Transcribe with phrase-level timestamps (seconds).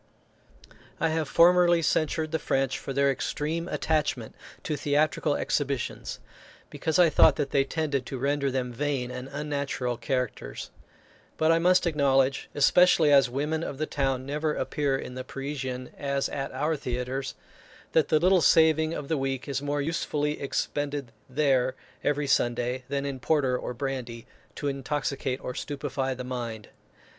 [0.99, 6.17] I have formerly censured the French for their extreme attachment to theatrical exhibitions,
[6.71, 10.71] because I thought that they tended to render them vain and unnatural characters;
[11.37, 15.91] but I must acknowledge, especially as women of the town never appear in the Parisian
[15.95, 17.35] as at our theatres,
[17.91, 23.05] that the little saving of the week is more usefully expended there every Sunday than
[23.05, 24.25] in porter or brandy,
[24.55, 26.69] to intoxicate or stupify the mind.